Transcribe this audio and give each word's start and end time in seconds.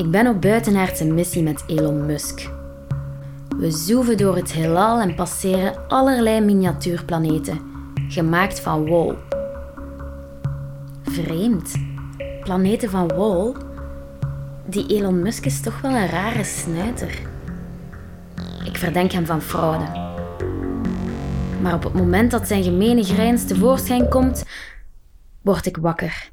Ik 0.00 0.10
ben 0.10 0.26
op 0.26 0.40
buitenaardse 0.40 1.04
missie 1.04 1.42
met 1.42 1.62
Elon 1.66 2.06
Musk. 2.06 2.50
We 3.56 3.70
zoeven 3.70 4.16
door 4.16 4.36
het 4.36 4.52
heelal 4.52 5.00
en 5.00 5.14
passeren 5.14 5.88
allerlei 5.88 6.40
miniatuurplaneten, 6.40 7.60
gemaakt 8.08 8.60
van 8.60 8.86
wol. 8.86 9.14
Vreemd. 11.02 11.74
Planeten 12.40 12.90
van 12.90 13.08
wol? 13.08 13.56
Die 14.66 14.86
Elon 14.86 15.22
Musk 15.22 15.44
is 15.44 15.60
toch 15.60 15.80
wel 15.80 15.94
een 15.94 16.08
rare 16.08 16.44
snuiter. 16.44 17.18
Ik 18.64 18.76
verdenk 18.76 19.12
hem 19.12 19.26
van 19.26 19.42
fraude. 19.42 19.84
Maar 21.62 21.74
op 21.74 21.82
het 21.82 21.94
moment 21.94 22.30
dat 22.30 22.48
zijn 22.48 22.62
gemene 22.62 23.04
grijns 23.04 23.46
tevoorschijn 23.46 24.08
komt, 24.08 24.44
word 25.40 25.66
ik 25.66 25.76
wakker. 25.76 26.30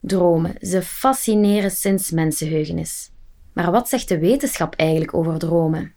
Dromen, 0.00 0.54
ze 0.60 0.82
fascineren 0.82 1.70
sinds 1.70 2.10
mensenheugenis. 2.10 3.10
Maar 3.52 3.70
wat 3.70 3.88
zegt 3.88 4.08
de 4.08 4.18
wetenschap 4.18 4.74
eigenlijk 4.74 5.14
over 5.14 5.38
dromen? 5.38 5.92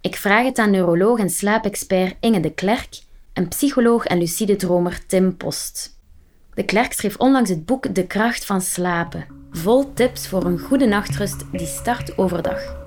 Ik 0.00 0.16
vraag 0.16 0.44
het 0.44 0.58
aan 0.58 0.70
neuroloog 0.70 1.18
en 1.18 1.30
slaapexpert 1.30 2.16
Inge 2.20 2.40
de 2.40 2.54
Klerk 2.54 3.00
en 3.32 3.48
psycholoog 3.48 4.04
en 4.04 4.18
lucide 4.18 4.56
dromer 4.56 5.06
Tim 5.06 5.36
Post. 5.36 5.98
De 6.54 6.64
Klerk 6.64 6.92
schreef 6.92 7.16
onlangs 7.16 7.50
het 7.50 7.66
boek 7.66 7.94
De 7.94 8.06
kracht 8.06 8.44
van 8.44 8.60
slapen, 8.60 9.26
vol 9.50 9.92
tips 9.92 10.28
voor 10.28 10.44
een 10.44 10.58
goede 10.58 10.86
nachtrust 10.86 11.44
die 11.52 11.66
start 11.66 12.18
overdag 12.18 12.79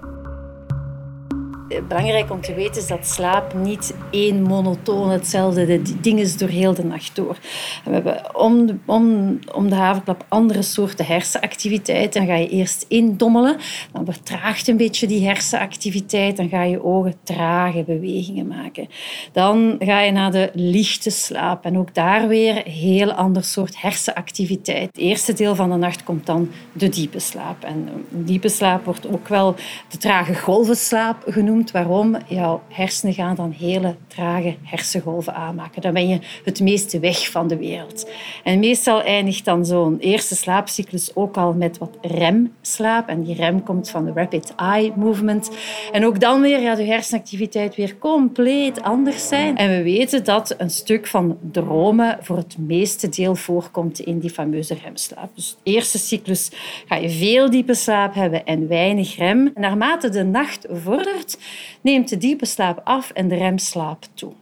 belangrijk 1.67 2.31
om 2.31 2.41
te 2.41 2.53
weten 2.53 2.81
is 2.81 2.87
dat 2.87 3.07
slaap 3.07 3.53
niet 3.53 3.93
één 4.11 4.41
monotoon 4.41 5.09
hetzelfde 5.09 5.81
ding 6.01 6.19
is 6.19 6.37
door 6.37 6.49
heel 6.49 6.73
de 6.73 6.83
nacht 6.83 7.15
door. 7.15 7.37
we 7.85 7.91
hebben 7.91 8.35
om 8.35 8.65
de, 8.65 8.75
om, 8.85 9.69
de 9.69 10.15
andere 10.27 10.61
soorten 10.61 11.05
hersenactiviteit. 11.05 12.13
Dan 12.13 12.25
ga 12.25 12.35
je 12.35 12.49
eerst 12.49 12.85
indommelen, 12.87 13.57
dan 13.91 14.05
vertraagt 14.05 14.67
een 14.67 14.77
beetje 14.77 15.07
die 15.07 15.25
hersenactiviteit, 15.25 16.37
dan 16.37 16.49
ga 16.49 16.63
je 16.63 16.83
ogen 16.83 17.15
trage 17.23 17.83
bewegingen 17.83 18.47
maken. 18.47 18.87
Dan 19.31 19.75
ga 19.79 19.99
je 19.99 20.11
naar 20.11 20.31
de 20.31 20.49
lichte 20.53 21.09
slaap 21.09 21.65
en 21.65 21.77
ook 21.77 21.93
daar 21.93 22.27
weer 22.27 22.65
een 22.65 22.71
heel 22.71 23.11
ander 23.11 23.43
soort 23.43 23.81
hersenactiviteit. 23.81 24.87
Het 24.87 24.97
eerste 24.97 25.33
deel 25.33 25.55
van 25.55 25.69
de 25.69 25.75
nacht 25.75 26.03
komt 26.03 26.25
dan 26.25 26.49
de 26.71 26.89
diepe 26.89 27.19
slaap. 27.19 27.63
En 27.63 27.89
diepe 28.09 28.49
slaap 28.49 28.85
wordt 28.85 29.07
ook 29.07 29.27
wel 29.27 29.55
de 29.89 29.97
trage 29.97 30.35
golvenslaap 30.35 31.23
genoemd 31.27 31.52
Waarom? 31.71 32.17
Jouw 32.27 32.61
hersenen 32.69 33.13
gaan 33.13 33.35
dan 33.35 33.51
hele 33.51 33.95
trage 34.07 34.55
hersengolven 34.63 35.33
aanmaken. 35.35 35.81
Dan 35.81 35.93
ben 35.93 36.07
je 36.07 36.19
het 36.43 36.59
meeste 36.59 36.99
weg 36.99 37.31
van 37.31 37.47
de 37.47 37.57
wereld. 37.57 38.09
En 38.43 38.59
meestal 38.59 39.01
eindigt 39.01 39.45
dan 39.45 39.65
zo'n 39.65 39.99
eerste 39.99 40.35
slaapcyclus 40.35 41.15
ook 41.15 41.37
al 41.37 41.53
met 41.53 41.77
wat 41.77 41.97
remslaap. 42.01 43.07
En 43.07 43.23
die 43.23 43.35
rem 43.35 43.63
komt 43.63 43.89
van 43.89 44.05
de 44.05 44.11
rapid 44.13 44.53
eye 44.55 44.91
movement. 44.95 45.51
En 45.91 46.05
ook 46.05 46.19
dan 46.19 46.41
weer 46.41 46.59
gaat 46.59 46.77
je 46.77 46.83
hersenactiviteit 46.83 47.75
weer 47.75 47.97
compleet 47.97 48.81
anders 48.81 49.27
zijn. 49.27 49.57
En 49.57 49.69
we 49.69 49.83
weten 49.83 50.23
dat 50.23 50.55
een 50.57 50.69
stuk 50.69 51.07
van 51.07 51.37
dromen 51.51 52.17
voor 52.21 52.37
het 52.37 52.57
meeste 52.57 53.09
deel 53.09 53.35
voorkomt 53.35 53.99
in 53.99 54.19
die 54.19 54.29
fameuze 54.29 54.75
remslaap. 54.83 55.29
Dus 55.35 55.57
de 55.63 55.71
eerste 55.71 55.97
cyclus 55.97 56.51
ga 56.87 56.95
je 56.95 57.09
veel 57.09 57.49
diepe 57.49 57.73
slaap 57.73 58.13
hebben 58.13 58.45
en 58.45 58.67
weinig 58.67 59.15
rem. 59.15 59.51
En 59.53 59.61
naarmate 59.61 60.09
de 60.09 60.23
nacht 60.23 60.65
vordert, 60.69 61.37
neemt 61.81 62.09
de 62.09 62.17
diepe 62.17 62.45
slaap 62.45 62.81
af 62.83 63.11
en 63.11 63.27
de 63.27 63.35
remslaap 63.35 64.05
toe. 64.13 64.33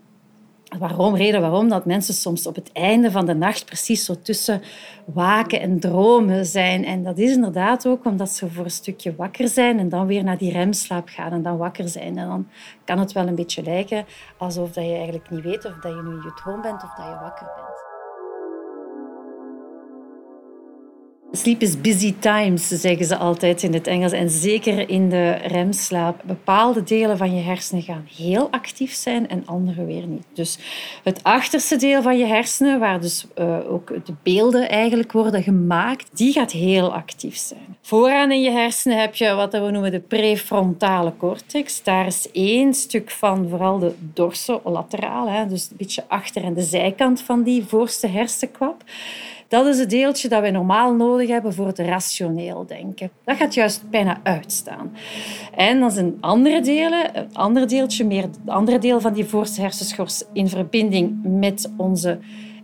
Waarom? 0.80 1.16
Reden 1.16 1.42
waarom 1.42 1.70
dat 1.70 1.86
mensen 1.86 2.14
soms 2.14 2.48
op 2.48 2.56
het 2.56 2.72
einde 2.72 3.12
van 3.12 3.26
de 3.26 3.34
nacht 3.34 3.66
precies 3.66 4.06
zo 4.06 4.22
tussen 4.22 4.62
waken 5.06 5.62
en 5.62 5.80
dromen 5.80 6.46
zijn. 6.46 6.86
En 6.86 7.04
dat 7.04 7.18
is 7.18 7.32
inderdaad 7.32 7.88
ook 7.88 8.06
omdat 8.06 8.30
ze 8.30 8.50
voor 8.50 8.64
een 8.64 8.72
stukje 8.72 9.16
wakker 9.16 9.48
zijn 9.48 9.80
en 9.80 9.90
dan 9.90 10.06
weer 10.06 10.24
naar 10.24 10.38
die 10.38 10.52
remslaap 10.52 11.08
gaan 11.08 11.32
en 11.32 11.42
dan 11.42 11.58
wakker 11.58 11.90
zijn. 11.90 12.18
En 12.18 12.28
dan 12.28 12.48
kan 12.84 13.00
het 13.00 13.12
wel 13.12 13.28
een 13.28 13.36
beetje 13.36 13.64
lijken 13.64 14.06
alsof 14.38 14.76
je 14.76 14.82
eigenlijk 14.82 15.30
niet 15.30 15.44
weet 15.44 15.66
of 15.66 15.74
dat 15.74 15.92
je 15.92 16.02
nu 16.04 16.10
in 16.10 16.22
je 16.24 16.34
droom 16.44 16.62
bent 16.62 16.84
of 16.84 16.94
dat 16.96 17.06
je 17.06 17.18
wakker 17.22 17.48
bent. 17.56 17.71
Sleep 21.34 21.62
is 21.62 21.82
busy 21.82 22.16
times, 22.20 22.68
zeggen 22.68 23.06
ze 23.06 23.18
altijd 23.18 23.64
in 23.64 23.74
het 23.74 23.88
Engels. 23.88 24.12
En 24.12 24.30
zeker 24.30 24.90
in 24.90 25.10
de 25.10 25.32
remslaap. 25.32 26.22
Bepaalde 26.26 26.84
delen 26.84 27.18
van 27.18 27.36
je 27.36 27.42
hersenen 27.42 27.84
gaan 27.84 28.08
heel 28.16 28.48
actief 28.50 28.94
zijn 28.94 29.30
en 29.30 29.46
andere 29.46 29.86
weer 29.86 30.08
niet. 30.08 30.26
Dus 30.34 30.58
het 31.04 31.24
achterste 31.24 31.76
deel 31.76 32.02
van 32.02 32.18
je 32.18 32.26
hersenen, 32.26 32.80
waar 32.80 33.02
dus 33.02 33.26
uh, 33.40 33.72
ook 33.72 34.06
de 34.06 34.14
beelden 34.24 34.70
eigenlijk 34.70 35.12
worden 35.12 35.44
gemaakt, 35.44 36.10
die 36.18 36.34
gaat 36.34 36.52
heel 36.52 36.94
actief 36.94 37.38
zijn. 37.38 37.78
Vooraan 37.82 38.32
in 38.32 38.42
je 38.42 38.52
hersenen 38.52 39.00
heb 39.00 39.16
je 39.16 39.34
wat 39.34 39.52
we 39.52 39.72
noemen 39.72 39.92
de 39.92 40.00
prefrontale 40.00 41.14
cortex. 41.18 41.84
Daar 41.84 42.06
is 42.06 42.32
één 42.32 42.74
stuk 42.74 43.12
van, 43.12 43.50
vooral 43.50 43.80
de 43.80 43.94
dorsolaterale, 44.00 45.46
dus 45.48 45.70
een 45.70 45.78
beetje 45.78 46.04
achter 46.08 46.44
en 46.44 46.54
de 46.54 46.62
zijkant 46.62 47.22
van 47.22 47.44
die 47.44 47.64
voorste 47.68 48.08
hersenkwap. 48.08 48.84
Dat 49.52 49.66
is 49.66 49.80
het 49.80 49.90
deeltje 49.90 50.30
dat 50.30 50.42
wij 50.42 50.52
normaal 50.52 50.94
nodig 50.94 51.30
hebben 51.30 51.54
voor 51.54 51.68
het 51.68 51.80
rationeel 51.80 52.66
denken. 52.66 53.12
Dat 53.24 53.38
gaat 53.38 53.54
juist 53.54 53.90
bijna 53.90 54.20
uitstaan. 54.24 54.92
En 55.56 55.80
dan 55.80 55.92
zijn 55.92 56.18
andere 56.20 56.62
delen, 56.62 57.18
een 57.18 57.34
ander 57.34 57.68
deeltje, 57.68 58.06
meer 58.06 58.22
het 58.22 58.38
andere 58.46 58.78
deel 58.80 59.02
van 59.02 59.14
die 59.14 59.26
voorste 59.26 59.62
hersenschors 59.62 60.24
in 60.34 60.48
verbinding 60.50 61.20
met 61.24 61.72
onze 61.78 62.20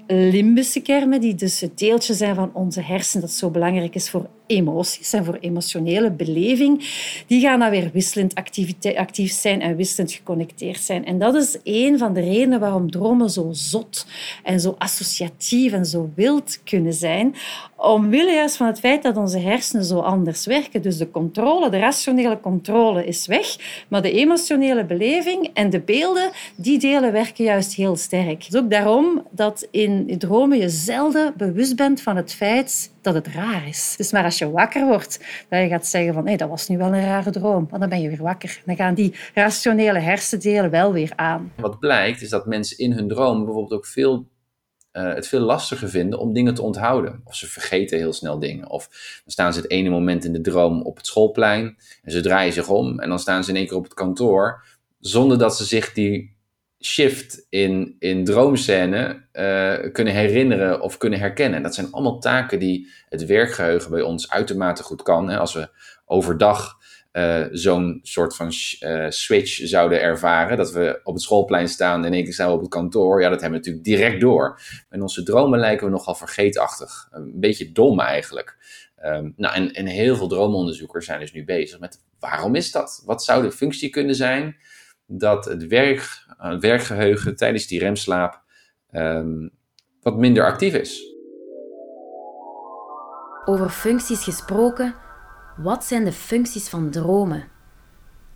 limbische 0.07 0.81
kermen, 0.81 1.21
die 1.21 1.35
dus 1.35 1.61
het 1.61 1.77
deeltje 1.77 2.13
zijn 2.13 2.35
van 2.35 2.49
onze 2.53 2.81
hersenen 2.81 3.25
dat 3.25 3.35
zo 3.35 3.49
belangrijk 3.49 3.95
is 3.95 4.09
voor 4.09 4.27
emoties 4.47 5.13
en 5.13 5.25
voor 5.25 5.37
emotionele 5.39 6.11
beleving, 6.11 6.89
die 7.27 7.41
gaan 7.41 7.59
dan 7.59 7.69
weer 7.69 7.89
wisselend 7.93 8.35
actief 8.95 9.31
zijn 9.31 9.61
en 9.61 9.75
wisselend 9.75 10.11
geconnecteerd 10.11 10.79
zijn. 10.79 11.05
En 11.05 11.19
dat 11.19 11.35
is 11.35 11.57
een 11.63 11.97
van 11.97 12.13
de 12.13 12.21
redenen 12.21 12.59
waarom 12.59 12.91
dromen 12.91 13.29
zo 13.29 13.47
zot 13.51 14.05
en 14.43 14.59
zo 14.59 14.75
associatief 14.77 15.73
en 15.73 15.85
zo 15.85 16.09
wild 16.15 16.59
kunnen 16.63 16.93
zijn. 16.93 17.35
Omwille 17.75 18.33
juist 18.33 18.57
van 18.57 18.67
het 18.67 18.79
feit 18.79 19.03
dat 19.03 19.17
onze 19.17 19.39
hersenen 19.39 19.85
zo 19.85 19.99
anders 19.99 20.45
werken. 20.45 20.81
Dus 20.81 20.97
de 20.97 21.11
controle, 21.11 21.69
de 21.69 21.79
rationele 21.79 22.39
controle 22.39 23.05
is 23.05 23.27
weg, 23.27 23.55
maar 23.87 24.01
de 24.01 24.11
emotionele 24.11 24.85
beleving 24.85 25.49
en 25.53 25.69
de 25.69 25.79
beelden, 25.79 26.29
die 26.55 26.79
delen 26.79 27.11
werken 27.11 27.43
juist 27.43 27.75
heel 27.75 27.95
sterk. 27.95 28.43
Het 28.43 28.53
is 28.53 28.59
ook 28.59 28.69
daarom 28.69 29.23
dat 29.31 29.67
in 29.71 30.17
dromen 30.17 30.57
je 30.57 30.69
zelden 30.69 31.33
bewust 31.37 31.75
bent 31.75 32.01
van 32.01 32.15
het 32.15 32.33
feit 32.33 32.91
dat 33.01 33.13
het 33.13 33.27
raar 33.27 33.67
is. 33.67 33.93
Dus 33.97 34.11
maar 34.11 34.23
als 34.23 34.36
je 34.37 34.51
wakker 34.51 34.85
wordt, 34.85 35.19
dat 35.49 35.61
je 35.61 35.67
gaat 35.67 35.85
zeggen 35.85 36.13
van 36.13 36.25
hey, 36.27 36.37
dat 36.37 36.49
was 36.49 36.67
nu 36.67 36.77
wel 36.77 36.93
een 36.93 37.05
rare 37.05 37.31
droom, 37.31 37.67
dan 37.79 37.89
ben 37.89 38.01
je 38.01 38.09
weer 38.09 38.21
wakker. 38.21 38.61
Dan 38.65 38.75
gaan 38.75 38.93
die 38.93 39.15
rationele 39.33 39.99
hersendelen 39.99 40.69
wel 40.69 40.93
weer 40.93 41.11
aan. 41.15 41.53
Wat 41.55 41.79
blijkt 41.79 42.21
is 42.21 42.29
dat 42.29 42.45
mensen 42.45 42.77
in 42.77 42.91
hun 42.91 43.07
droom 43.07 43.45
bijvoorbeeld 43.45 43.73
ook 43.73 43.85
veel 43.85 44.27
uh, 44.97 45.13
het 45.13 45.27
veel 45.27 45.39
lastiger 45.39 45.89
vinden 45.89 46.19
om 46.19 46.33
dingen 46.33 46.53
te 46.53 46.61
onthouden. 46.61 47.21
Of 47.23 47.35
ze 47.35 47.47
vergeten 47.47 47.97
heel 47.97 48.13
snel 48.13 48.39
dingen. 48.39 48.69
Of 48.69 48.87
dan 49.23 49.31
staan 49.31 49.53
ze 49.53 49.59
het 49.59 49.71
ene 49.71 49.89
moment 49.89 50.25
in 50.25 50.33
de 50.33 50.41
droom 50.41 50.81
op 50.81 50.97
het 50.97 51.07
schoolplein 51.07 51.77
en 52.03 52.11
ze 52.11 52.21
draaien 52.21 52.53
zich 52.53 52.69
om 52.69 52.99
en 52.99 53.09
dan 53.09 53.19
staan 53.19 53.43
ze 53.43 53.49
in 53.49 53.55
één 53.55 53.67
keer 53.67 53.77
op 53.77 53.83
het 53.83 53.93
kantoor 53.93 54.63
zonder 54.99 55.37
dat 55.37 55.57
ze 55.57 55.65
zich 55.65 55.93
die 55.93 56.36
shift 56.87 57.45
in, 57.49 57.95
in 57.99 58.25
droomscène 58.25 59.27
uh, 59.33 59.91
kunnen 59.91 60.13
herinneren 60.13 60.81
of 60.81 60.97
kunnen 60.97 61.19
herkennen. 61.19 61.63
Dat 61.63 61.75
zijn 61.75 61.91
allemaal 61.91 62.19
taken 62.19 62.59
die 62.59 62.89
het 63.09 63.25
werkgeheugen 63.25 63.91
bij 63.91 64.01
ons 64.01 64.29
uitermate 64.29 64.83
goed 64.83 65.01
kan. 65.01 65.29
Hè? 65.29 65.37
Als 65.37 65.53
we 65.53 65.69
overdag 66.05 66.75
uh, 67.11 67.45
zo'n 67.51 67.99
soort 68.03 68.35
van 68.35 68.51
uh, 68.79 69.05
switch 69.09 69.67
zouden 69.67 70.01
ervaren, 70.01 70.57
dat 70.57 70.71
we 70.71 70.99
op 71.03 71.13
het 71.13 71.23
schoolplein 71.23 71.67
staan 71.67 72.05
en 72.05 72.33
staan 72.33 72.47
we 72.47 72.53
op 72.53 72.61
het 72.61 72.69
kantoor, 72.69 73.21
ja, 73.21 73.29
dat 73.29 73.41
hebben 73.41 73.59
we 73.59 73.65
natuurlijk 73.65 73.99
direct 73.99 74.21
door. 74.21 74.61
In 74.91 75.01
onze 75.01 75.23
dromen 75.23 75.59
lijken 75.59 75.85
we 75.85 75.91
nogal 75.91 76.15
vergeetachtig. 76.15 77.07
Een 77.11 77.31
beetje 77.35 77.71
dom 77.71 77.99
eigenlijk. 77.99 78.57
Um, 79.05 79.33
nou, 79.35 79.55
en, 79.55 79.71
en 79.71 79.85
heel 79.85 80.15
veel 80.15 80.27
droomonderzoekers 80.27 81.05
zijn 81.05 81.19
dus 81.19 81.33
nu 81.33 81.45
bezig 81.45 81.79
met 81.79 82.03
waarom 82.19 82.55
is 82.55 82.71
dat? 82.71 83.01
Wat 83.05 83.23
zou 83.23 83.43
de 83.43 83.51
functie 83.51 83.89
kunnen 83.89 84.15
zijn 84.15 84.55
dat 85.07 85.45
het 85.45 85.67
werk 85.67 86.25
het 86.37 86.61
werkgeheugen 86.61 87.35
tijdens 87.35 87.67
die 87.67 87.79
remslaap 87.79 88.41
um, 88.91 89.49
wat 90.01 90.17
minder 90.17 90.45
actief 90.45 90.73
is. 90.73 91.15
Over 93.45 93.69
functies 93.69 94.23
gesproken, 94.23 94.95
wat 95.57 95.85
zijn 95.85 96.05
de 96.05 96.11
functies 96.11 96.69
van 96.69 96.89
dromen? 96.89 97.56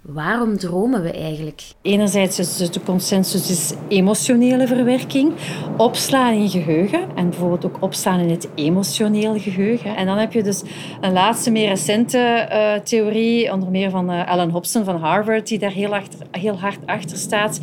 Waarom 0.02 0.58
dromen 0.58 1.02
we 1.04 1.12
eigenlijk? 1.12 1.64
Enerzijds 1.82 2.40
is 2.40 2.58
de 2.58 2.84
consensus 2.84 3.50
is 3.50 3.74
emotionele 3.88 4.68
verwerking, 4.68 5.34
opslaan 5.78 6.34
in 6.34 6.50
geheugen 6.50 7.16
en 7.16 7.30
bijvoorbeeld 7.30 7.66
ook 7.66 7.78
opslaan 7.80 8.20
in 8.20 8.30
het 8.30 8.50
emotioneel 8.56 9.40
geheugen. 9.40 9.96
En 9.96 10.06
dan 10.06 10.18
heb 10.18 10.34
je 10.34 10.44
dus 10.44 10.64
een 11.02 11.12
laatste, 11.12 11.52
meer 11.52 11.68
recente 11.68 12.48
uh, 12.52 12.84
theorie, 12.84 13.52
onder 13.54 13.70
meer 13.70 13.90
van 13.90 14.12
uh, 14.12 14.28
Alan 14.28 14.50
Hobson 14.50 14.84
van 14.84 14.96
Harvard, 14.96 15.48
die 15.48 15.60
daar 15.60 15.72
heel, 15.72 15.94
heel 16.32 16.60
hard 16.60 16.80
achter 16.86 17.18
staat. 17.18 17.60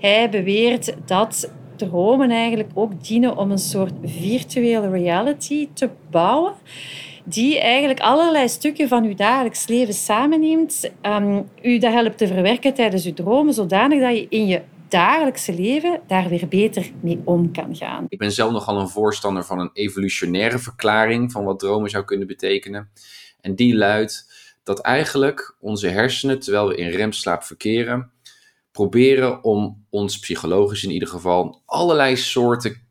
Hij 0.00 0.30
beweert 0.30 0.94
dat 1.06 1.50
dromen 1.76 2.30
eigenlijk 2.30 2.70
ook 2.74 3.04
dienen 3.04 3.36
om 3.36 3.50
een 3.50 3.58
soort 3.58 3.92
virtuele 4.04 4.90
reality 4.90 5.68
te 5.72 5.88
bouwen 6.10 6.52
die 7.24 7.60
eigenlijk 7.60 8.00
allerlei 8.00 8.48
stukken 8.48 8.88
van 8.88 9.04
uw 9.04 9.14
dagelijks 9.14 9.66
leven 9.66 9.94
samenneemt, 9.94 10.90
um, 11.02 11.48
u 11.62 11.78
dat 11.78 11.92
helpt 11.92 12.18
te 12.18 12.26
verwerken 12.26 12.74
tijdens 12.74 13.06
uw 13.06 13.14
dromen, 13.14 13.54
zodanig 13.54 14.00
dat 14.00 14.16
je 14.16 14.26
in 14.28 14.46
je 14.46 14.62
dagelijkse 14.88 15.54
leven 15.54 16.00
daar 16.06 16.28
weer 16.28 16.48
beter 16.48 16.90
mee 17.00 17.20
om 17.24 17.52
kan 17.52 17.76
gaan. 17.76 18.06
Ik 18.08 18.18
ben 18.18 18.32
zelf 18.32 18.52
nogal 18.52 18.80
een 18.80 18.88
voorstander 18.88 19.44
van 19.44 19.58
een 19.58 19.70
evolutionaire 19.72 20.58
verklaring 20.58 21.32
van 21.32 21.44
wat 21.44 21.58
dromen 21.58 21.90
zou 21.90 22.04
kunnen 22.04 22.26
betekenen. 22.26 22.90
En 23.40 23.54
die 23.54 23.76
luidt 23.76 24.30
dat 24.62 24.80
eigenlijk 24.80 25.56
onze 25.60 25.88
hersenen, 25.88 26.40
terwijl 26.40 26.68
we 26.68 26.74
in 26.74 26.88
remslaap 26.88 27.42
verkeren, 27.42 28.10
proberen 28.72 29.44
om 29.44 29.86
ons 29.90 30.18
psychologisch 30.18 30.84
in 30.84 30.90
ieder 30.90 31.08
geval 31.08 31.62
allerlei 31.66 32.16
soorten 32.16 32.90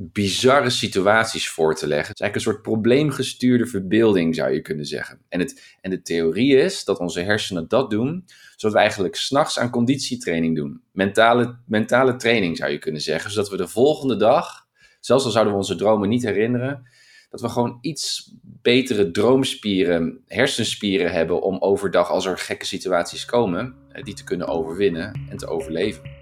bizarre 0.00 0.70
situaties 0.70 1.48
voor 1.48 1.74
te 1.74 1.86
leggen. 1.86 2.08
Het 2.08 2.14
is 2.14 2.20
eigenlijk 2.20 2.34
een 2.34 2.52
soort 2.52 2.62
probleemgestuurde 2.62 3.66
verbeelding, 3.66 4.34
zou 4.34 4.52
je 4.52 4.60
kunnen 4.60 4.84
zeggen. 4.84 5.20
En, 5.28 5.40
het, 5.40 5.76
en 5.80 5.90
de 5.90 6.02
theorie 6.02 6.56
is 6.56 6.84
dat 6.84 6.98
onze 6.98 7.20
hersenen 7.20 7.68
dat 7.68 7.90
doen, 7.90 8.24
zodat 8.56 8.76
we 8.76 8.82
eigenlijk 8.82 9.16
s'nachts 9.16 9.58
aan 9.58 9.70
conditietraining 9.70 10.56
doen. 10.56 10.80
Mentale, 10.92 11.56
mentale 11.66 12.16
training, 12.16 12.56
zou 12.56 12.70
je 12.70 12.78
kunnen 12.78 13.00
zeggen. 13.00 13.30
Zodat 13.30 13.50
we 13.50 13.56
de 13.56 13.68
volgende 13.68 14.16
dag, 14.16 14.66
zelfs 15.00 15.24
al 15.24 15.30
zouden 15.30 15.52
we 15.52 15.58
onze 15.58 15.76
dromen 15.76 16.08
niet 16.08 16.22
herinneren, 16.22 16.88
dat 17.30 17.40
we 17.40 17.48
gewoon 17.48 17.78
iets 17.80 18.34
betere 18.42 19.10
droomspieren, 19.10 20.20
hersenspieren 20.26 21.12
hebben 21.12 21.42
om 21.42 21.58
overdag, 21.58 22.10
als 22.10 22.26
er 22.26 22.38
gekke 22.38 22.66
situaties 22.66 23.24
komen, 23.24 23.74
eh, 23.92 24.02
die 24.02 24.14
te 24.14 24.24
kunnen 24.24 24.46
overwinnen 24.46 25.20
en 25.28 25.36
te 25.36 25.46
overleven. 25.46 26.17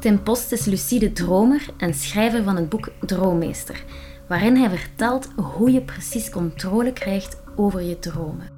Tim 0.00 0.22
Post 0.22 0.52
is 0.52 0.64
lucide 0.64 1.12
dromer 1.12 1.66
en 1.78 1.94
schrijver 1.94 2.42
van 2.42 2.56
het 2.56 2.68
boek 2.68 2.92
Droommeester, 3.00 3.84
waarin 4.28 4.56
hij 4.56 4.78
vertelt 4.78 5.28
hoe 5.36 5.70
je 5.70 5.82
precies 5.82 6.30
controle 6.30 6.92
krijgt 6.92 7.42
over 7.56 7.82
je 7.82 7.98
dromen. 7.98 8.50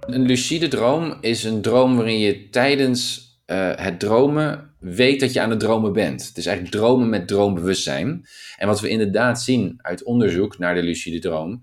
Een 0.00 0.22
lucide 0.22 0.68
droom 0.68 1.18
is 1.20 1.44
een 1.44 1.62
droom 1.62 1.96
waarin 1.96 2.18
je 2.18 2.48
tijdens 2.48 3.28
uh, 3.46 3.72
het 3.74 4.00
dromen 4.00 4.74
weet 4.78 5.20
dat 5.20 5.32
je 5.32 5.40
aan 5.40 5.50
het 5.50 5.60
dromen 5.60 5.92
bent. 5.92 6.26
Het 6.26 6.36
is 6.36 6.46
eigenlijk 6.46 6.76
dromen 6.76 7.08
met 7.08 7.28
droombewustzijn. 7.28 8.26
En 8.56 8.66
wat 8.66 8.80
we 8.80 8.88
inderdaad 8.88 9.42
zien 9.42 9.74
uit 9.76 10.02
onderzoek 10.02 10.58
naar 10.58 10.74
de 10.74 10.82
lucide 10.82 11.18
droom, 11.18 11.62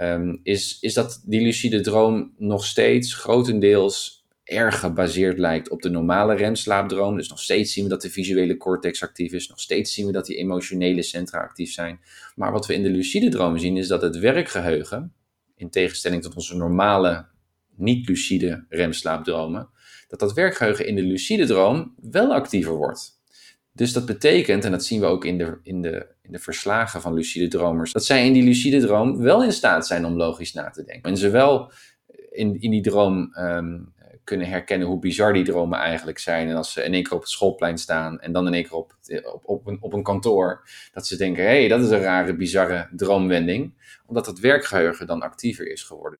um, 0.00 0.40
is, 0.42 0.78
is 0.80 0.94
dat 0.94 1.22
die 1.26 1.40
lucide 1.40 1.80
droom 1.80 2.32
nog 2.38 2.64
steeds 2.64 3.14
grotendeels 3.14 4.19
erg 4.50 4.78
gebaseerd 4.78 5.38
lijkt 5.38 5.70
op 5.70 5.82
de 5.82 5.90
normale 5.90 6.34
remslaapdroom. 6.34 7.16
Dus 7.16 7.28
nog 7.28 7.40
steeds 7.40 7.72
zien 7.72 7.84
we 7.84 7.90
dat 7.90 8.02
de 8.02 8.10
visuele 8.10 8.56
cortex 8.56 9.02
actief 9.02 9.32
is. 9.32 9.48
Nog 9.48 9.60
steeds 9.60 9.94
zien 9.94 10.06
we 10.06 10.12
dat 10.12 10.26
die 10.26 10.36
emotionele 10.36 11.02
centra 11.02 11.40
actief 11.40 11.72
zijn. 11.72 12.00
Maar 12.34 12.52
wat 12.52 12.66
we 12.66 12.74
in 12.74 12.82
de 12.82 12.90
lucide 12.90 13.28
droom 13.28 13.58
zien 13.58 13.76
is 13.76 13.88
dat 13.88 14.02
het 14.02 14.18
werkgeheugen, 14.18 15.12
in 15.56 15.70
tegenstelling 15.70 16.22
tot 16.22 16.34
onze 16.34 16.56
normale 16.56 17.26
niet-lucide 17.76 18.64
remslaapdromen, 18.68 19.68
dat 20.08 20.20
dat 20.20 20.32
werkgeheugen 20.32 20.86
in 20.86 20.94
de 20.94 21.02
lucide 21.02 21.46
droom 21.46 21.94
wel 22.10 22.34
actiever 22.34 22.74
wordt. 22.74 23.18
Dus 23.72 23.92
dat 23.92 24.06
betekent, 24.06 24.64
en 24.64 24.70
dat 24.70 24.84
zien 24.84 25.00
we 25.00 25.06
ook 25.06 25.24
in 25.24 25.38
de, 25.38 25.58
in 25.62 25.82
de, 25.82 26.06
in 26.22 26.32
de 26.32 26.38
verslagen 26.38 27.00
van 27.00 27.14
lucide 27.14 27.48
dromers, 27.48 27.92
dat 27.92 28.04
zij 28.04 28.26
in 28.26 28.32
die 28.32 28.42
lucide 28.42 28.80
droom 28.80 29.18
wel 29.18 29.44
in 29.44 29.52
staat 29.52 29.86
zijn 29.86 30.04
om 30.04 30.16
logisch 30.16 30.52
na 30.52 30.70
te 30.70 30.84
denken. 30.84 31.10
En 31.10 31.16
ze 31.16 31.30
wel 31.30 31.72
in, 32.30 32.60
in 32.60 32.70
die 32.70 32.82
droom 32.82 33.34
ehm, 33.34 33.78
kunnen 34.30 34.48
herkennen 34.48 34.88
hoe 34.88 34.98
bizar 34.98 35.32
die 35.32 35.44
dromen 35.44 35.78
eigenlijk 35.78 36.18
zijn. 36.18 36.48
En 36.48 36.56
als 36.56 36.72
ze 36.72 36.82
in 36.82 36.94
één 36.94 37.02
keer 37.02 37.12
op 37.12 37.20
het 37.20 37.30
schoolplein 37.30 37.78
staan 37.78 38.20
en 38.20 38.32
dan 38.32 38.46
in 38.46 38.54
één 38.54 38.62
keer 38.62 38.74
op, 38.76 38.94
op, 39.24 39.42
op, 39.44 39.66
een, 39.66 39.78
op 39.80 39.92
een 39.92 40.02
kantoor, 40.02 40.62
dat 40.92 41.06
ze 41.06 41.16
denken: 41.16 41.42
hé, 41.42 41.58
hey, 41.58 41.68
dat 41.68 41.80
is 41.80 41.90
een 41.90 42.00
rare, 42.00 42.36
bizarre 42.36 42.88
droomwending. 42.96 43.74
Omdat 44.06 44.26
het 44.26 44.40
werkgeheugen 44.40 45.06
dan 45.06 45.22
actiever 45.22 45.70
is 45.70 45.82
geworden. 45.82 46.18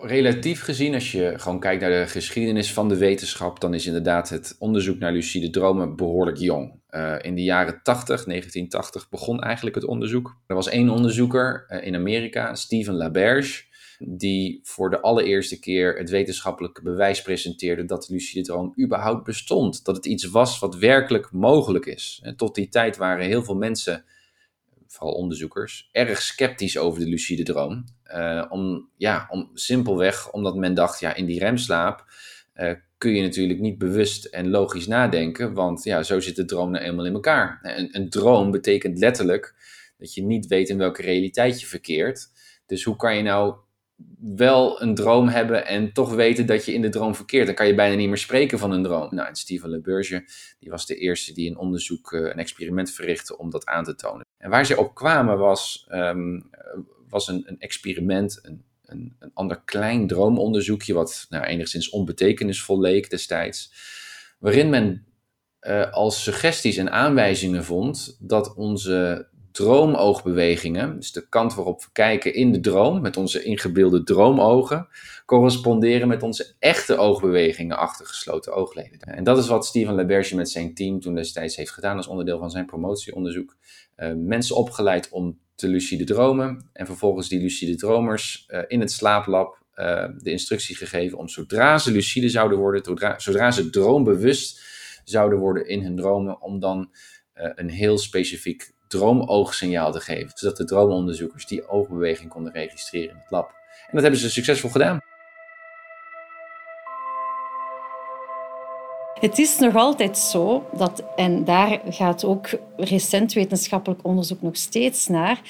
Relatief 0.00 0.62
gezien, 0.62 0.94
als 0.94 1.12
je 1.12 1.34
gewoon 1.36 1.60
kijkt 1.60 1.80
naar 1.80 1.90
de 1.90 2.06
geschiedenis 2.06 2.72
van 2.72 2.88
de 2.88 2.96
wetenschap, 2.96 3.60
dan 3.60 3.74
is 3.74 3.86
inderdaad 3.86 4.28
het 4.28 4.56
onderzoek 4.58 4.98
naar 4.98 5.12
lucide 5.12 5.50
dromen 5.50 5.96
behoorlijk 5.96 6.36
jong. 6.36 6.80
Uh, 6.90 7.14
in 7.20 7.34
de 7.34 7.42
jaren 7.42 7.80
80, 7.82 8.24
1980, 8.24 9.08
begon 9.08 9.40
eigenlijk 9.40 9.76
het 9.76 9.84
onderzoek. 9.84 10.36
Er 10.46 10.54
was 10.54 10.68
één 10.68 10.88
onderzoeker 10.88 11.66
uh, 11.68 11.86
in 11.86 11.94
Amerika, 11.94 12.54
Steven 12.54 12.94
LaBerge 12.94 13.64
die 13.98 14.60
voor 14.62 14.90
de 14.90 15.00
allereerste 15.00 15.58
keer 15.58 15.98
het 15.98 16.10
wetenschappelijke 16.10 16.82
bewijs 16.82 17.22
presenteerde 17.22 17.84
dat 17.84 18.04
de 18.04 18.12
lucide 18.12 18.44
droom 18.44 18.74
überhaupt 18.80 19.24
bestond. 19.24 19.84
Dat 19.84 19.96
het 19.96 20.06
iets 20.06 20.24
was 20.24 20.58
wat 20.58 20.76
werkelijk 20.76 21.32
mogelijk 21.32 21.86
is. 21.86 22.20
En 22.22 22.36
tot 22.36 22.54
die 22.54 22.68
tijd 22.68 22.96
waren 22.96 23.26
heel 23.26 23.42
veel 23.42 23.56
mensen, 23.56 24.04
vooral 24.86 25.14
onderzoekers, 25.14 25.88
erg 25.92 26.22
sceptisch 26.22 26.78
over 26.78 27.00
de 27.00 27.08
lucide 27.08 27.42
droom. 27.42 27.84
Uh, 28.14 28.44
om, 28.48 28.88
ja, 28.96 29.26
om, 29.30 29.50
simpelweg 29.54 30.32
omdat 30.32 30.56
men 30.56 30.74
dacht, 30.74 31.00
ja, 31.00 31.14
in 31.14 31.26
die 31.26 31.38
remslaap 31.38 32.04
uh, 32.54 32.72
kun 32.98 33.14
je 33.14 33.22
natuurlijk 33.22 33.60
niet 33.60 33.78
bewust 33.78 34.24
en 34.24 34.50
logisch 34.50 34.86
nadenken, 34.86 35.54
want 35.54 35.84
ja, 35.84 36.02
zo 36.02 36.20
zit 36.20 36.36
de 36.36 36.44
droom 36.44 36.70
nou 36.70 36.84
eenmaal 36.84 37.06
in 37.06 37.14
elkaar. 37.14 37.58
Een 37.90 38.10
droom 38.10 38.50
betekent 38.50 38.98
letterlijk 38.98 39.54
dat 39.98 40.14
je 40.14 40.22
niet 40.22 40.46
weet 40.46 40.68
in 40.68 40.78
welke 40.78 41.02
realiteit 41.02 41.60
je 41.60 41.66
verkeert. 41.66 42.28
Dus 42.66 42.84
hoe 42.84 42.96
kan 42.96 43.16
je 43.16 43.22
nou 43.22 43.56
wel 44.18 44.82
een 44.82 44.94
droom 44.94 45.28
hebben 45.28 45.66
en 45.66 45.92
toch 45.92 46.14
weten 46.14 46.46
dat 46.46 46.64
je 46.64 46.72
in 46.72 46.82
de 46.82 46.88
droom 46.88 47.14
verkeert. 47.14 47.46
Dan 47.46 47.54
kan 47.54 47.66
je 47.66 47.74
bijna 47.74 47.96
niet 47.96 48.08
meer 48.08 48.18
spreken 48.18 48.58
van 48.58 48.70
een 48.70 48.82
droom. 48.82 49.08
Nou, 49.10 49.28
en 49.28 49.36
Steven 49.36 49.70
LeBurge, 49.70 50.28
die 50.58 50.70
was 50.70 50.86
de 50.86 50.96
eerste 50.96 51.32
die 51.32 51.50
een 51.50 51.58
onderzoek, 51.58 52.12
eh, 52.12 52.20
een 52.20 52.38
experiment 52.38 52.90
verrichtte 52.90 53.38
om 53.38 53.50
dat 53.50 53.66
aan 53.66 53.84
te 53.84 53.94
tonen. 53.94 54.24
En 54.38 54.50
waar 54.50 54.66
ze 54.66 54.76
op 54.76 54.94
kwamen 54.94 55.38
was, 55.38 55.86
um, 55.90 56.50
was 57.08 57.28
een, 57.28 57.42
een 57.46 57.58
experiment, 57.58 58.38
een, 58.42 58.64
een, 58.84 59.16
een, 59.18 59.30
ander 59.34 59.62
klein 59.64 60.06
droomonderzoekje, 60.06 60.94
wat 60.94 61.26
nou, 61.28 61.44
enigszins 61.44 61.90
onbetekenisvol 61.90 62.80
leek 62.80 63.10
destijds, 63.10 63.72
waarin 64.38 64.70
men 64.70 65.06
uh, 65.60 65.92
als 65.92 66.22
suggesties 66.22 66.76
en 66.76 66.90
aanwijzingen 66.90 67.64
vond 67.64 68.16
dat 68.20 68.54
onze 68.54 69.28
droomoogbewegingen, 69.56 70.96
dus 70.96 71.12
de 71.12 71.28
kant 71.28 71.54
waarop 71.54 71.82
we 71.82 71.88
kijken 71.92 72.34
in 72.34 72.52
de 72.52 72.60
droom, 72.60 73.00
met 73.00 73.16
onze 73.16 73.42
ingebeelde 73.42 74.02
droomogen, 74.02 74.88
corresponderen 75.26 76.08
met 76.08 76.22
onze 76.22 76.54
echte 76.58 76.96
oogbewegingen 76.96 77.78
achter 77.78 78.06
gesloten 78.06 78.54
oogleden. 78.54 79.00
En 79.00 79.24
dat 79.24 79.38
is 79.38 79.48
wat 79.48 79.66
Steven 79.66 79.94
LeBerge 79.94 80.36
met 80.36 80.50
zijn 80.50 80.74
team 80.74 81.00
toen 81.00 81.14
destijds 81.14 81.56
heeft 81.56 81.70
gedaan 81.70 81.96
als 81.96 82.06
onderdeel 82.06 82.38
van 82.38 82.50
zijn 82.50 82.66
promotieonderzoek. 82.66 83.56
Uh, 83.96 84.12
mensen 84.16 84.56
opgeleid 84.56 85.08
om 85.08 85.38
te 85.54 85.68
lucide 85.68 86.04
dromen 86.04 86.70
en 86.72 86.86
vervolgens 86.86 87.28
die 87.28 87.40
lucide 87.40 87.74
dromers 87.74 88.48
uh, 88.48 88.60
in 88.66 88.80
het 88.80 88.92
slaaplab 88.92 89.58
uh, 89.74 90.08
de 90.16 90.30
instructie 90.30 90.76
gegeven 90.76 91.18
om 91.18 91.28
zodra 91.28 91.78
ze 91.78 91.92
lucide 91.92 92.28
zouden 92.28 92.58
worden, 92.58 92.84
zodra, 92.84 93.18
zodra 93.18 93.50
ze 93.50 93.70
droombewust 93.70 94.60
zouden 95.04 95.38
worden 95.38 95.68
in 95.68 95.82
hun 95.82 95.96
dromen, 95.96 96.40
om 96.40 96.60
dan 96.60 96.90
een 97.54 97.70
heel 97.70 97.98
specifiek 97.98 98.74
droomoogsignaal 98.86 99.92
te 99.92 100.00
geven. 100.00 100.30
Zodat 100.34 100.56
de 100.56 100.64
droomonderzoekers 100.64 101.46
die 101.46 101.68
oogbeweging 101.68 102.30
konden 102.30 102.52
registreren 102.52 103.10
in 103.10 103.16
het 103.16 103.30
lab. 103.30 103.48
En 103.86 103.92
dat 103.92 104.02
hebben 104.02 104.20
ze 104.20 104.30
succesvol 104.30 104.70
gedaan. 104.70 105.00
Het 109.20 109.38
is 109.38 109.58
nog 109.58 109.74
altijd 109.74 110.18
zo 110.18 110.68
dat, 110.76 111.04
en 111.16 111.44
daar 111.44 111.80
gaat 111.88 112.24
ook 112.24 112.48
recent 112.76 113.32
wetenschappelijk 113.32 114.00
onderzoek 114.04 114.42
nog 114.42 114.56
steeds 114.56 115.06
naar, 115.06 115.40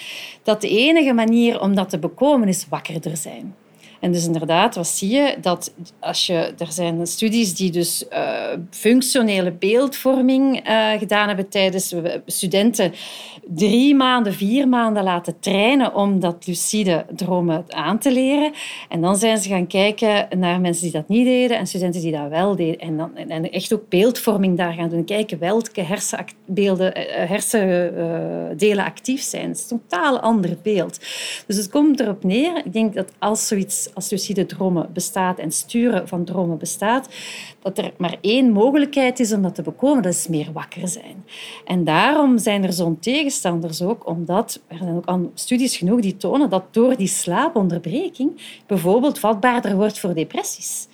dat 0.43 0.61
de 0.61 0.69
enige 0.69 1.13
manier 1.13 1.61
om 1.61 1.75
dat 1.75 1.89
te 1.89 1.99
bekomen 1.99 2.49
is 2.49 2.67
wakkerder 2.69 3.17
zijn. 3.17 3.55
En 4.01 4.13
dus 4.13 4.27
inderdaad, 4.27 4.75
wat 4.75 4.87
zie 4.87 5.11
je? 5.11 5.37
Dat 5.41 5.75
als 6.01 6.27
je, 6.27 6.55
er 6.59 6.73
zijn 6.73 7.07
studies 7.07 7.55
die 7.55 7.71
dus 7.71 8.05
uh, 8.13 8.47
functionele 8.71 9.53
beeldvorming 9.53 10.69
uh, 10.69 10.91
gedaan 10.93 11.27
hebben 11.27 11.49
tijdens 11.49 11.95
studenten 12.27 12.93
drie 13.47 13.95
maanden, 13.95 14.35
vier 14.35 14.69
maanden 14.69 15.03
laten 15.03 15.41
trainen 15.41 15.95
om 15.95 16.21
dat 16.21 16.47
lucide 16.47 17.05
dromen 17.15 17.65
aan 17.69 17.99
te 17.99 18.13
leren. 18.13 18.53
En 18.89 19.01
dan 19.01 19.17
zijn 19.17 19.39
ze 19.39 19.49
gaan 19.49 19.67
kijken 19.67 20.27
naar 20.39 20.61
mensen 20.61 20.83
die 20.83 20.93
dat 20.93 21.09
niet 21.09 21.25
deden 21.25 21.59
en 21.59 21.67
studenten 21.67 22.01
die 22.01 22.13
dat 22.13 22.29
wel 22.29 22.57
deden. 22.57 22.79
En, 22.79 22.97
dan, 22.97 23.17
en 23.17 23.51
echt 23.51 23.75
ook 23.75 23.89
beeldvorming 23.89 24.57
daar 24.57 24.73
gaan 24.73 24.89
doen. 24.89 25.05
Kijken 25.05 25.39
welke 25.39 25.83
hersenbeelden, 25.83 26.95
eh, 26.95 27.29
hersendelen 27.29 28.85
actief 28.85 29.23
zijn. 29.23 29.49
Het 29.49 29.59
is 29.59 29.71
een 29.71 29.81
totaal 29.89 30.21
ander 30.21 30.57
beeld. 30.63 31.01
Dus 31.47 31.57
het 31.57 31.71
komt 31.71 32.01
erop 32.01 32.25
neer, 32.25 32.57
ik 32.65 32.73
denk 32.73 32.95
dat 32.95 33.13
als 33.19 33.47
zoiets 33.47 33.86
als 33.95 34.11
lucide 34.11 34.47
dromen 34.47 34.91
bestaat 34.93 35.39
en 35.39 35.53
sturen 35.53 36.09
van 36.09 36.25
dromen 36.25 36.59
bestaat, 36.59 37.09
dat 37.63 37.79
er 37.79 37.93
maar 37.99 38.17
één 38.21 38.51
mogelijkheid 38.51 39.21
is 39.21 39.33
om 39.33 39.43
dat 39.43 39.55
te 39.55 39.63
bekomen, 39.63 40.03
dat 40.03 40.13
is 40.13 40.29
meer 40.29 40.53
wakker 40.53 40.89
zijn. 40.89 41.25
En 41.65 41.85
daarom 41.85 42.39
zijn 42.39 42.65
er 42.65 42.73
zo'n 42.73 42.99
tegenstanders 42.99 43.83
ook, 43.83 44.07
omdat 44.07 44.61
er 44.67 44.77
zijn 44.77 45.03
ook 45.05 45.19
studies 45.35 45.77
genoeg 45.77 46.01
die 46.01 46.17
tonen 46.17 46.51
dat 46.51 46.65
door 46.71 46.97
die 46.97 47.07
slaaponderbreking 47.07 48.61
bijvoorbeeld 48.67 49.19
vatbaarder 49.19 49.77
wordt 49.77 49.99
voor 49.99 50.15
depressies. 50.15 50.89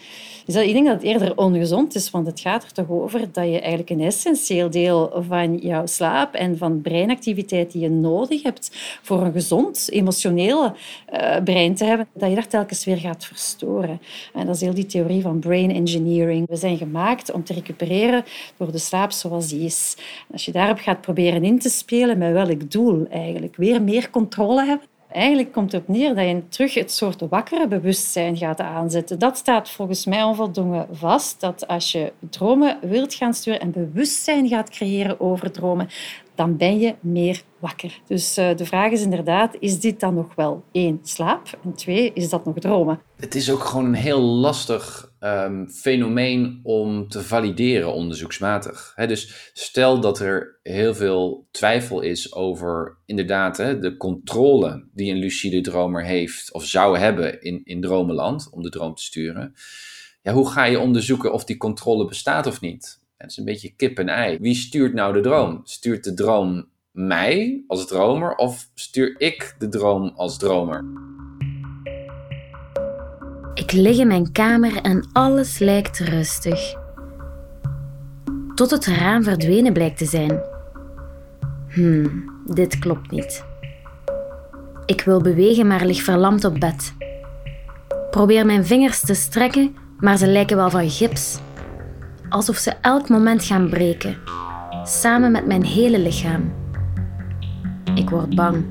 Dus 0.46 0.54
ik 0.54 0.72
denk 0.72 0.86
dat 0.86 0.94
het 0.94 1.02
eerder 1.02 1.36
ongezond 1.36 1.94
is, 1.94 2.10
want 2.10 2.26
het 2.26 2.40
gaat 2.40 2.64
er 2.64 2.72
toch 2.72 2.88
over 2.88 3.20
dat 3.32 3.44
je 3.44 3.60
eigenlijk 3.60 3.90
een 3.90 4.00
essentieel 4.00 4.70
deel 4.70 5.22
van 5.28 5.56
jouw 5.56 5.86
slaap 5.86 6.34
en 6.34 6.58
van 6.58 6.80
breinactiviteit 6.80 7.72
die 7.72 7.82
je 7.82 7.90
nodig 7.90 8.42
hebt 8.42 8.70
voor 9.02 9.20
een 9.20 9.32
gezond, 9.32 9.88
emotioneel 9.90 10.64
uh, 10.64 11.36
brein 11.44 11.74
te 11.74 11.84
hebben, 11.84 12.08
dat 12.14 12.28
je 12.28 12.34
dat 12.34 12.50
telkens 12.50 12.84
weer 12.84 12.96
gaat 12.96 13.24
verstoren. 13.24 14.00
En 14.34 14.46
dat 14.46 14.54
is 14.54 14.60
heel 14.60 14.74
die 14.74 14.86
theorie 14.86 15.22
van 15.22 15.38
brain 15.38 15.70
engineering. 15.70 16.48
We 16.48 16.56
zijn 16.56 16.76
gemaakt 16.76 17.32
om 17.32 17.44
te 17.44 17.52
recupereren 17.52 18.24
door 18.56 18.72
de 18.72 18.78
slaap 18.78 19.12
zoals 19.12 19.48
die 19.48 19.64
is. 19.64 19.96
als 20.32 20.44
je 20.44 20.52
daarop 20.52 20.78
gaat 20.78 21.00
proberen 21.00 21.44
in 21.44 21.58
te 21.58 21.68
spelen, 21.68 22.18
met 22.18 22.32
welk 22.32 22.70
doel 22.70 23.06
eigenlijk? 23.10 23.56
Weer 23.56 23.82
meer 23.82 24.10
controle 24.10 24.64
hebben? 24.64 24.91
Eigenlijk 25.12 25.52
komt 25.52 25.72
het 25.72 25.80
op 25.80 25.88
neer 25.88 26.14
dat 26.14 26.24
je 26.24 26.48
terug 26.48 26.74
het 26.74 26.92
soort 26.92 27.20
wakkere 27.28 27.68
bewustzijn 27.68 28.36
gaat 28.36 28.60
aanzetten. 28.60 29.18
Dat 29.18 29.36
staat 29.36 29.70
volgens 29.70 30.06
mij 30.06 30.22
onvoldoende 30.22 30.86
vast, 30.92 31.40
dat 31.40 31.66
als 31.66 31.92
je 31.92 32.12
dromen 32.30 32.78
wilt 32.82 33.14
gaan 33.14 33.34
sturen 33.34 33.60
en 33.60 33.70
bewustzijn 33.70 34.48
gaat 34.48 34.70
creëren 34.70 35.20
over 35.20 35.50
dromen, 35.50 35.88
dan 36.34 36.56
ben 36.56 36.78
je 36.78 36.94
meer 37.00 37.42
wakker. 37.58 38.00
Dus 38.06 38.38
uh, 38.38 38.56
de 38.56 38.66
vraag 38.66 38.90
is 38.90 39.02
inderdaad, 39.02 39.56
is 39.58 39.80
dit 39.80 40.00
dan 40.00 40.14
nog 40.14 40.34
wel 40.34 40.62
één, 40.72 41.00
slaap? 41.02 41.58
En 41.64 41.74
twee, 41.74 42.10
is 42.14 42.28
dat 42.28 42.44
nog 42.44 42.58
dromen? 42.58 43.00
Het 43.16 43.34
is 43.34 43.50
ook 43.50 43.64
gewoon 43.64 43.84
een 43.84 43.94
heel 43.94 44.20
lastig 44.20 45.11
um, 45.24 45.68
fenomeen 45.70 46.60
om 46.62 47.08
te 47.08 47.22
valideren 47.22 47.92
onderzoeksmatig. 47.92 48.94
dus 49.06 49.50
stel 49.52 50.00
dat 50.00 50.18
er 50.18 50.58
heel 50.62 50.94
veel 50.94 51.46
twijfel 51.50 52.00
is 52.00 52.34
over 52.34 52.96
inderdaad 53.06 53.56
de 53.56 53.96
controle 53.96 54.88
die 54.92 55.10
een 55.10 55.18
lucide 55.18 55.60
dromer 55.60 56.04
heeft 56.04 56.52
of 56.52 56.64
zou 56.64 56.98
hebben 56.98 57.42
in, 57.42 57.60
in 57.64 57.80
dromenland 57.80 58.48
om 58.50 58.62
de 58.62 58.70
droom 58.70 58.94
te 58.94 59.02
sturen. 59.02 59.54
Ja, 60.22 60.32
hoe 60.32 60.50
ga 60.50 60.64
je 60.64 60.78
onderzoeken 60.78 61.32
of 61.32 61.44
die 61.44 61.56
controle 61.56 62.06
bestaat 62.06 62.46
of 62.46 62.60
niet? 62.60 63.00
Het 63.16 63.30
is 63.30 63.36
een 63.36 63.44
beetje 63.44 63.74
kip 63.76 63.98
en 63.98 64.08
ei. 64.08 64.38
Wie 64.40 64.54
stuurt 64.54 64.94
nou 64.94 65.12
de 65.12 65.20
droom? 65.20 65.60
Stuurt 65.64 66.04
de 66.04 66.14
droom 66.14 66.68
mij 66.90 67.64
als 67.66 67.86
dromer 67.86 68.34
of 68.34 68.68
stuur 68.74 69.14
ik 69.18 69.54
de 69.58 69.68
droom 69.68 70.12
als 70.16 70.38
dromer? 70.38 70.84
Ik 73.54 73.72
lig 73.72 73.98
in 73.98 74.06
mijn 74.06 74.32
kamer 74.32 74.76
en 74.76 75.08
alles 75.12 75.58
lijkt 75.58 75.98
rustig. 75.98 76.74
Tot 78.54 78.70
het 78.70 78.86
raam 78.86 79.22
verdwenen 79.22 79.72
blijkt 79.72 79.98
te 79.98 80.04
zijn. 80.04 80.40
Hmm, 81.68 82.32
dit 82.46 82.78
klopt 82.78 83.10
niet. 83.10 83.44
Ik 84.86 85.00
wil 85.00 85.20
bewegen, 85.20 85.66
maar 85.66 85.86
lig 85.86 86.02
verlamd 86.02 86.44
op 86.44 86.60
bed. 86.60 86.94
Probeer 88.10 88.46
mijn 88.46 88.66
vingers 88.66 89.00
te 89.00 89.14
strekken, 89.14 89.76
maar 89.98 90.16
ze 90.16 90.26
lijken 90.26 90.56
wel 90.56 90.70
van 90.70 90.90
gips 90.90 91.40
alsof 92.32 92.56
ze 92.56 92.72
elk 92.80 93.08
moment 93.08 93.44
gaan 93.44 93.68
breken, 93.68 94.16
samen 94.84 95.30
met 95.30 95.46
mijn 95.46 95.64
hele 95.64 95.98
lichaam. 95.98 96.52
Ik 97.94 98.10
word 98.10 98.34
bang. 98.34 98.64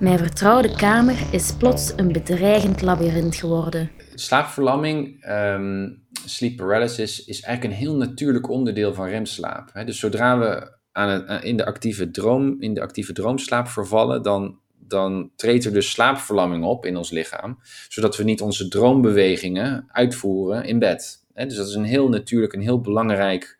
Mijn 0.00 0.18
vertrouwde 0.18 0.76
kamer 0.76 1.34
is 1.34 1.52
plots 1.52 1.92
een 1.96 2.12
bedreigend 2.12 2.82
labyrint 2.82 3.36
geworden. 3.36 3.90
Slaapverlamming, 4.14 5.26
um, 5.28 6.02
sleep 6.26 6.56
paralysis, 6.56 7.24
is 7.24 7.40
eigenlijk 7.40 7.74
een 7.74 7.80
heel 7.80 7.96
natuurlijk 7.96 8.48
onderdeel 8.48 8.94
van 8.94 9.08
remslaap. 9.08 9.72
Dus 9.84 9.98
zodra 9.98 10.38
we 10.38 10.72
aan 10.92 11.08
het, 11.08 11.44
in, 11.44 11.56
de 11.56 11.64
actieve 11.64 12.10
droom, 12.10 12.56
in 12.60 12.74
de 12.74 12.80
actieve 12.80 13.12
droomslaap 13.12 13.68
vervallen, 13.68 14.22
dan, 14.22 14.58
dan 14.78 15.30
treedt 15.36 15.64
er 15.64 15.72
dus 15.72 15.90
slaapverlamming 15.90 16.64
op 16.64 16.86
in 16.86 16.96
ons 16.96 17.10
lichaam, 17.10 17.58
zodat 17.88 18.16
we 18.16 18.24
niet 18.24 18.40
onze 18.40 18.68
droombewegingen 18.68 19.84
uitvoeren 19.88 20.64
in 20.64 20.78
bed. 20.78 21.24
Dus 21.34 21.56
dat 21.56 21.68
is 21.68 21.74
een 21.74 21.84
heel 21.84 22.08
natuurlijk, 22.08 22.52
een 22.52 22.60
heel 22.60 22.80
belangrijk, 22.80 23.58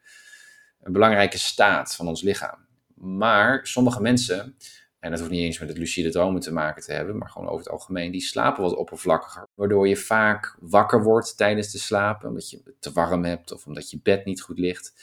belangrijke 0.83 1.39
staat 1.39 1.95
van 1.95 2.09
ons 2.09 2.23
lichaam. 2.23 2.59
Maar 2.95 3.61
sommige 3.67 4.01
mensen, 4.01 4.57
en 5.01 5.11
dat 5.11 5.19
hoeft 5.19 5.31
niet 5.31 5.41
eens 5.41 5.59
met 5.59 5.69
het 5.69 5.79
lucide 5.79 6.11
dromen 6.11 6.41
te 6.41 6.53
maken 6.53 6.83
te 6.83 6.93
hebben, 6.93 7.19
maar 7.19 7.29
gewoon 7.29 7.49
over 7.49 7.65
het 7.65 7.73
algemeen, 7.73 8.13
die 8.13 8.21
slapen 8.21 8.63
wat 8.63 8.77
oppervlakkiger. 8.77 9.47
Waardoor 9.55 9.89
je 9.89 9.97
vaak 9.97 10.57
wakker 10.61 11.03
wordt 11.03 11.37
tijdens 11.37 11.73
de 11.73 11.79
slaap, 11.79 12.25
omdat 12.25 12.51
je 12.51 12.75
te 12.79 12.93
warm 12.93 13.25
hebt 13.25 13.53
of 13.53 13.67
omdat 13.67 13.91
je 13.91 14.01
bed 14.03 14.25
niet 14.25 14.43
goed 14.43 14.59
ligt. 14.59 14.95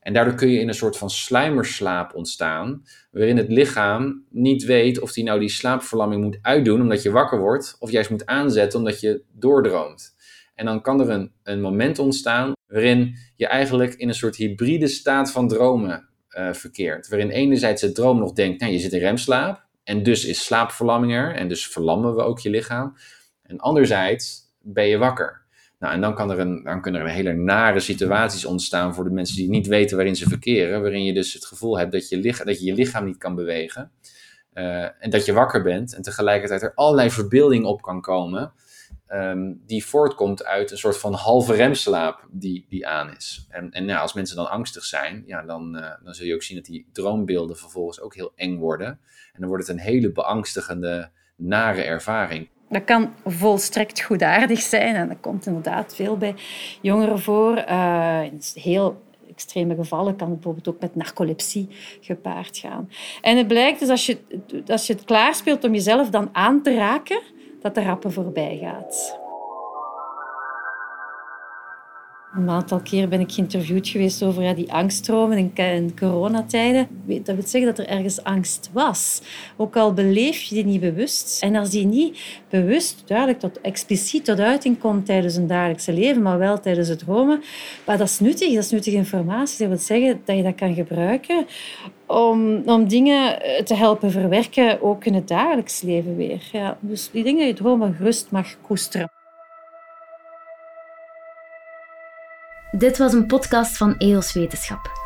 En 0.00 0.12
daardoor 0.12 0.34
kun 0.34 0.48
je 0.48 0.60
in 0.60 0.68
een 0.68 0.74
soort 0.74 0.96
van 0.96 1.10
sluimerslaap 1.10 2.14
ontstaan, 2.14 2.82
waarin 3.10 3.36
het 3.36 3.48
lichaam 3.48 4.24
niet 4.30 4.64
weet 4.64 5.00
of 5.00 5.12
die 5.12 5.24
nou 5.24 5.40
die 5.40 5.48
slaapverlamming 5.48 6.22
moet 6.22 6.38
uitdoen 6.42 6.80
omdat 6.80 7.02
je 7.02 7.10
wakker 7.10 7.38
wordt, 7.38 7.76
of 7.78 7.90
juist 7.90 8.10
moet 8.10 8.26
aanzetten 8.26 8.78
omdat 8.78 9.00
je 9.00 9.22
doordroomt. 9.32 10.16
En 10.54 10.64
dan 10.64 10.82
kan 10.82 11.00
er 11.00 11.10
een, 11.10 11.32
een 11.42 11.60
moment 11.60 11.98
ontstaan 11.98 12.52
waarin 12.66 13.16
je 13.36 13.46
eigenlijk 13.46 13.94
in 13.94 14.08
een 14.08 14.14
soort 14.14 14.36
hybride 14.36 14.88
staat 14.88 15.30
van 15.30 15.48
dromen 15.48 16.08
uh. 16.36 17.08
Waarin 17.08 17.30
enerzijds 17.30 17.82
het 17.82 17.94
droom 17.94 18.18
nog 18.18 18.32
denkt, 18.32 18.60
nou, 18.60 18.72
je 18.72 18.78
zit 18.78 18.92
in 18.92 18.98
remslaap. 18.98 19.62
En 19.84 20.02
dus 20.02 20.24
is 20.24 20.44
slaapverlamming 20.44 21.12
er. 21.12 21.34
En 21.34 21.48
dus 21.48 21.66
verlammen 21.66 22.14
we 22.14 22.22
ook 22.22 22.38
je 22.38 22.50
lichaam. 22.50 22.96
En 23.42 23.58
anderzijds 23.58 24.52
ben 24.62 24.86
je 24.88 24.98
wakker. 24.98 25.42
Nou, 25.78 25.94
en 25.94 26.00
dan, 26.00 26.14
kan 26.14 26.30
er 26.30 26.38
een, 26.38 26.62
dan 26.64 26.80
kunnen 26.80 27.00
er 27.00 27.08
hele 27.08 27.32
nare 27.32 27.80
situaties 27.80 28.44
ontstaan 28.44 28.94
voor 28.94 29.04
de 29.04 29.10
mensen 29.10 29.36
die 29.36 29.48
niet 29.48 29.66
weten 29.66 29.96
waarin 29.96 30.16
ze 30.16 30.28
verkeren. 30.28 30.80
Waarin 30.80 31.04
je 31.04 31.14
dus 31.14 31.32
het 31.32 31.44
gevoel 31.44 31.78
hebt 31.78 31.92
dat 31.92 32.08
je, 32.08 32.20
dat 32.44 32.60
je, 32.60 32.64
je 32.64 32.74
lichaam 32.74 33.04
niet 33.04 33.18
kan 33.18 33.34
bewegen. 33.34 33.90
Uh, 34.54 34.82
en 34.82 35.10
dat 35.10 35.24
je 35.24 35.32
wakker 35.32 35.62
bent. 35.62 35.94
En 35.94 36.02
tegelijkertijd 36.02 36.62
er 36.62 36.74
allerlei 36.74 37.10
verbeelding 37.10 37.64
op 37.64 37.82
kan 37.82 38.00
komen. 38.00 38.52
Ehm, 39.14 39.52
die 39.66 39.84
voortkomt 39.84 40.44
uit 40.44 40.70
een 40.70 40.78
soort 40.78 40.98
van 40.98 41.12
halve 41.12 41.54
remslaap 41.54 42.26
die, 42.30 42.66
die 42.68 42.86
aan 42.86 43.16
is. 43.16 43.46
En, 43.48 43.70
en 43.70 43.86
ja, 43.86 43.98
als 43.98 44.12
mensen 44.12 44.36
dan 44.36 44.50
angstig 44.50 44.84
zijn, 44.84 45.22
ja, 45.26 45.42
dan, 45.42 45.76
uh, 45.76 45.90
dan 46.04 46.14
zul 46.14 46.26
je 46.26 46.34
ook 46.34 46.42
zien 46.42 46.56
dat 46.56 46.66
die 46.66 46.86
droombeelden 46.92 47.56
vervolgens 47.56 48.00
ook 48.00 48.14
heel 48.14 48.32
eng 48.36 48.58
worden. 48.58 48.86
En 49.32 49.40
dan 49.40 49.48
wordt 49.48 49.66
het 49.66 49.76
een 49.76 49.82
hele 49.82 50.12
beangstigende, 50.12 51.10
nare 51.36 51.82
ervaring. 51.82 52.48
Dat 52.68 52.84
kan 52.84 53.14
volstrekt 53.24 54.02
goedaardig 54.02 54.60
zijn 54.60 54.94
en 54.94 55.08
dat 55.08 55.20
komt 55.20 55.46
inderdaad 55.46 55.94
veel 55.94 56.16
bij 56.16 56.34
jongeren 56.80 57.18
voor. 57.18 57.64
Uh, 57.68 58.22
in 58.22 58.40
heel 58.54 59.02
extreme 59.28 59.74
gevallen 59.74 60.16
kan 60.16 60.26
het 60.26 60.36
bijvoorbeeld 60.36 60.68
ook 60.68 60.80
met 60.80 60.94
narcolepsie 60.94 61.68
gepaard 62.00 62.56
gaan. 62.56 62.90
En 63.20 63.36
het 63.36 63.48
blijkt 63.48 63.80
dus 63.80 63.88
als 63.88 64.06
je, 64.06 64.18
als 64.66 64.86
je 64.86 64.92
het 64.92 65.04
klaarspeelt 65.04 65.64
om 65.64 65.72
jezelf 65.72 66.10
dan 66.10 66.28
aan 66.32 66.62
te 66.62 66.74
raken, 66.74 67.20
dat 67.64 67.74
de 67.74 67.82
rappen 67.82 68.12
voorbij 68.12 68.58
gaat. 68.62 69.18
Een 72.36 72.50
aantal 72.50 72.80
keer 72.80 73.08
ben 73.08 73.20
ik 73.20 73.32
geïnterviewd 73.32 73.88
geweest 73.88 74.22
over 74.22 74.42
ja, 74.42 74.54
die 74.54 74.72
angststromen 74.72 75.52
in, 75.54 75.96
coronatijden. 75.96 76.88
Dat 77.06 77.34
wil 77.34 77.46
zeggen 77.46 77.74
dat 77.74 77.78
er 77.78 77.92
ergens 77.92 78.24
angst 78.24 78.70
was. 78.72 79.22
Ook 79.56 79.76
al 79.76 79.92
beleef 79.92 80.42
je 80.42 80.54
die 80.54 80.64
niet 80.64 80.80
bewust. 80.80 81.42
En 81.42 81.56
als 81.56 81.70
die 81.70 81.86
niet 81.86 82.18
bewust, 82.48 83.02
duidelijk, 83.06 83.38
tot, 83.38 83.60
expliciet 83.60 84.24
tot 84.24 84.40
uiting 84.40 84.78
komt 84.78 85.06
tijdens 85.06 85.36
een 85.36 85.46
dagelijkse 85.46 85.92
leven, 85.92 86.22
maar 86.22 86.38
wel 86.38 86.60
tijdens 86.60 86.88
het 86.88 86.98
dromen, 86.98 87.42
maar 87.86 87.98
dat 87.98 88.08
is 88.08 88.20
nuttig. 88.20 88.54
Dat 88.54 88.64
is 88.64 88.70
nuttige 88.70 88.96
informatie. 88.96 89.58
Dat 89.58 89.68
wil 89.68 89.78
zeggen 89.78 90.20
dat 90.24 90.36
je 90.36 90.42
dat 90.42 90.54
kan 90.54 90.74
gebruiken 90.74 91.46
om, 92.14 92.62
om 92.64 92.88
dingen 92.88 93.42
te 93.64 93.74
helpen 93.74 94.10
verwerken, 94.10 94.82
ook 94.82 95.04
in 95.04 95.14
het 95.14 95.28
dagelijks 95.28 95.80
leven 95.80 96.16
weer. 96.16 96.48
Ja, 96.52 96.76
dus 96.80 97.10
die 97.10 97.24
dingen 97.24 97.46
je 97.46 97.54
dromen 97.54 97.94
gerust 97.94 98.30
mag 98.30 98.46
koesteren. 98.60 99.10
Dit 102.70 102.98
was 102.98 103.12
een 103.12 103.26
podcast 103.26 103.76
van 103.76 103.96
EOS 103.98 104.32
Wetenschap. 104.32 105.02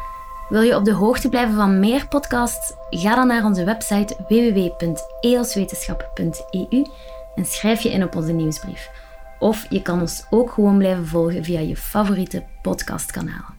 Wil 0.49 0.62
je 0.62 0.77
op 0.77 0.85
de 0.85 0.93
hoogte 0.93 1.29
blijven 1.29 1.55
van 1.55 1.81
meer 1.81 2.09
podcasts? 2.09 2.75
Ga 2.91 3.15
dan 3.15 3.27
naar 3.27 3.45
onze 3.45 3.65
website 3.65 4.17
www.eoswetenschap.eu 4.29 6.87
en 7.35 7.45
schrijf 7.45 7.81
je 7.81 7.91
in 7.91 8.05
op 8.05 8.17
onze 8.17 8.33
nieuwsbrief. 8.33 8.91
Of 9.38 9.67
je 9.69 9.83
kan 9.83 10.00
ons 10.00 10.27
ook 10.31 10.50
gewoon 10.50 10.79
blijven 10.79 11.07
volgen 11.07 11.45
via 11.45 11.61
je 11.61 11.77
favoriete 11.77 12.45
podcastkanalen. 12.62 13.58